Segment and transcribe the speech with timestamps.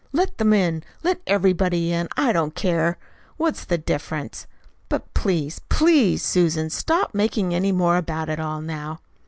[0.11, 0.81] "Let them in.
[1.03, 2.07] Let everybody in.
[2.17, 2.97] I don't care.
[3.37, 4.47] What's the difference?
[4.89, 9.01] But, please, PLEASE, Susan, stop talking any more about it all now."